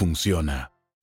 funciona. 0.00 0.72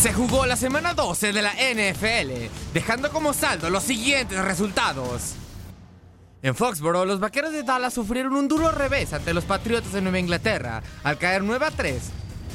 Se 0.00 0.12
jugó 0.12 0.46
la 0.46 0.56
semana 0.56 0.94
12 0.94 1.32
de 1.32 1.42
la 1.42 1.52
NFL, 1.52 2.50
dejando 2.74 3.10
como 3.10 3.32
saldo 3.32 3.70
los 3.70 3.84
siguientes 3.84 4.44
resultados. 4.44 5.34
En 6.42 6.56
Foxborough, 6.56 7.06
los 7.06 7.20
vaqueros 7.20 7.52
de 7.52 7.62
Dallas 7.62 7.94
sufrieron 7.94 8.34
un 8.34 8.48
duro 8.48 8.72
revés 8.72 9.12
ante 9.12 9.32
los 9.32 9.44
Patriotas 9.44 9.92
de 9.92 10.00
Nueva 10.00 10.18
Inglaterra, 10.18 10.82
al 11.04 11.18
caer 11.18 11.44
9 11.44 11.66
a 11.66 11.70
3. 11.70 12.02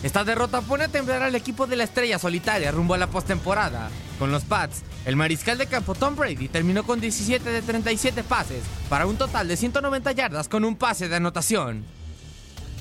Esta 0.03 0.25
derrota 0.25 0.59
pone 0.59 0.83
a 0.83 0.87
temblar 0.89 1.23
al 1.23 1.35
equipo 1.35 1.67
de 1.67 1.77
la 1.77 1.85
estrella 1.85 2.19
solitaria 2.19 2.69
rumbo 2.71 2.95
a 2.95 2.97
la 2.97 3.07
postemporada. 3.07 3.89
Con 4.19 4.31
los 4.31 4.43
Pats, 4.43 4.81
el 5.05 5.15
mariscal 5.15 5.57
de 5.57 5.67
campo 5.67 5.93
Tom 5.93 6.15
Brady 6.15 6.47
terminó 6.47 6.83
con 6.83 6.99
17 6.99 7.49
de 7.49 7.61
37 7.61 8.23
pases, 8.23 8.63
para 8.89 9.05
un 9.05 9.15
total 9.15 9.47
de 9.47 9.57
190 9.57 10.11
yardas 10.13 10.49
con 10.49 10.65
un 10.65 10.75
pase 10.75 11.07
de 11.07 11.15
anotación. 11.15 11.85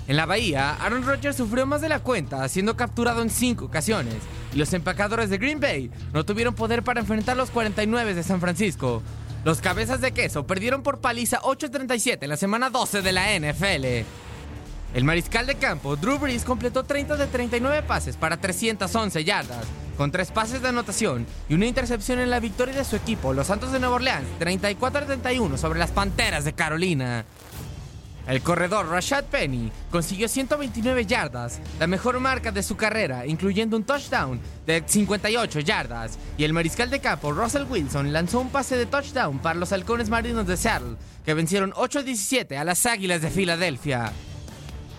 En 0.09 0.17
la 0.17 0.25
bahía, 0.25 0.77
Aaron 0.77 1.05
Rodgers 1.05 1.37
sufrió 1.37 1.67
más 1.67 1.81
de 1.81 1.89
la 1.89 1.99
cuenta, 1.99 2.49
siendo 2.49 2.77
capturado 2.77 3.23
en 3.23 3.29
5 3.29 3.65
ocasiones, 3.65 4.15
y 4.55 4.57
los 4.57 4.73
empacadores 4.73 5.29
de 5.29 5.39
Green 5.39 5.61
Bay 5.61 5.91
no 6.15 6.25
tuvieron 6.25 6.55
poder 6.55 6.83
para 6.83 7.01
enfrentar 7.01 7.37
los 7.37 7.51
49 7.51 8.15
de 8.15 8.23
San 8.23 8.41
Francisco. 8.41 9.03
Los 9.45 9.61
cabezas 9.61 10.01
de 10.01 10.13
queso 10.13 10.47
perdieron 10.47 10.83
por 10.83 11.01
paliza 11.01 11.41
8-37 11.41 12.19
en 12.23 12.31
la 12.31 12.37
semana 12.37 12.71
12 12.71 13.03
de 13.03 13.13
la 13.13 13.39
NFL. 13.39 13.85
El 14.95 15.05
mariscal 15.05 15.47
de 15.47 15.57
campo, 15.57 15.97
Drew 15.97 16.19
Brees, 16.19 16.45
completó 16.45 16.85
30 16.85 17.17
de 17.17 17.27
39 17.27 17.83
pases 17.83 18.17
para 18.17 18.39
311 18.39 19.25
yardas, 19.25 19.67
con 19.97 20.11
3 20.11 20.31
pases 20.31 20.63
de 20.63 20.69
anotación 20.69 21.27
y 21.49 21.55
una 21.55 21.67
intercepción 21.67 22.19
en 22.19 22.31
la 22.31 22.41
victoria 22.41 22.75
de 22.75 22.85
su 22.85 22.97
equipo, 22.97 23.33
los 23.33 23.47
Santos 23.47 23.73
de 23.73 23.81
Nueva 23.81 23.97
Orleans, 23.97 24.29
34-31 24.41 25.57
sobre 25.57 25.79
las 25.79 25.91
Panteras 25.91 26.45
de 26.45 26.53
Carolina. 26.53 27.25
El 28.27 28.43
corredor 28.43 28.89
Rashad 28.89 29.25
Penny 29.27 29.71
consiguió 29.89 30.27
129 30.27 31.07
yardas, 31.07 31.61
la 31.79 31.87
mejor 31.87 32.19
marca 32.19 32.51
de 32.51 32.65
su 32.65 32.77
carrera, 32.77 33.25
incluyendo 33.25 33.77
un 33.77 33.85
touchdown 33.85 34.41
de 34.67 34.83
58 34.85 35.61
yardas. 35.61 36.19
Y 36.37 36.43
el 36.43 36.53
mariscal 36.53 36.91
de 36.91 36.99
campo 36.99 37.31
Russell 37.31 37.67
Wilson 37.71 38.13
lanzó 38.13 38.41
un 38.41 38.51
pase 38.51 38.77
de 38.77 38.87
touchdown 38.87 39.39
para 39.39 39.61
los 39.61 39.71
halcones 39.71 40.09
marinos 40.09 40.49
de 40.49 40.57
Seattle, 40.57 40.97
que 41.25 41.35
vencieron 41.35 41.71
8-17 41.71 42.57
a 42.57 42.65
las 42.65 42.85
Águilas 42.85 43.23
de 43.23 43.31
Filadelfia. 43.31 44.13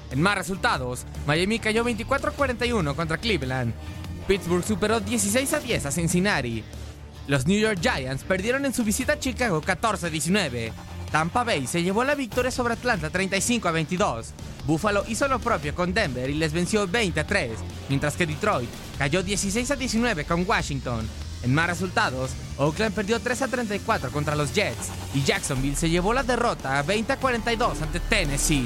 En 0.10 0.22
más 0.22 0.38
resultados, 0.38 1.06
Miami 1.26 1.60
cayó 1.60 1.84
24-41 1.84 2.96
contra 2.96 3.18
Cleveland. 3.18 3.74
Pittsburgh 4.28 4.64
superó 4.64 5.00
16 5.00 5.54
a 5.54 5.60
10 5.60 5.86
a 5.86 5.92
Cincinnati. 5.92 6.64
Los 7.28 7.48
New 7.48 7.58
York 7.58 7.80
Giants 7.82 8.24
perdieron 8.26 8.66
en 8.66 8.74
su 8.74 8.84
visita 8.84 9.14
a 9.14 9.20
Chicago 9.20 9.62
14-19. 9.62 10.72
Tampa 11.12 11.46
Bay 11.46 11.66
se 11.66 11.82
llevó 11.82 12.04
la 12.04 12.14
victoria 12.14 12.52
sobre 12.52 12.74
Atlanta 12.74 13.10
35 13.10 13.70
a 13.70 13.72
22. 13.72 14.34
Buffalo 14.66 15.06
hizo 15.08 15.30
lo 15.30 15.40
propio 15.40 15.74
con 15.74 15.94
Denver 15.94 16.30
y 16.30 16.34
les 16.34 16.52
venció 16.52 16.86
20 16.88 17.22
a 17.22 17.26
3, 17.26 17.52
mientras 17.88 18.18
que 18.18 18.26
Detroit 18.26 18.70
cayó 18.98 19.24
16 19.24 19.72
a 19.72 19.76
19 19.78 20.26
con 20.26 20.44
Washington. 20.46 21.08
En 21.44 21.54
más 21.54 21.68
resultados, 21.68 22.32
Oakland 22.58 22.94
perdió 22.94 23.22
3 23.22 23.44
a 23.44 23.48
34 23.48 24.12
contra 24.12 24.36
los 24.36 24.54
Jets 24.54 24.90
y 25.14 25.24
Jacksonville 25.24 25.78
se 25.78 25.90
llevó 25.90 26.14
la 26.14 26.24
derrota 26.24 26.80
a 26.80 26.84
20 26.84 27.14
a 27.14 27.18
42 27.18 27.82
ante 27.82 28.02
Tennessee. 28.02 28.66